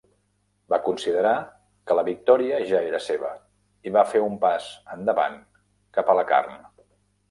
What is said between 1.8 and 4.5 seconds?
que la victòria ja era seva i va fer un